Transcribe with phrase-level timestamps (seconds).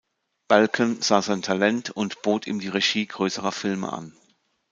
[0.47, 4.17] Balcon sah sein Talent und bot ihm die Regie größerer Filme an.